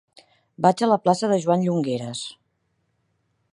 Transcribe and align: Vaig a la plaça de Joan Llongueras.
Vaig 0.65 0.81
a 0.85 0.89
la 0.91 0.97
plaça 1.03 1.29
de 1.33 1.37
Joan 1.45 1.67
Llongueras. 1.67 2.25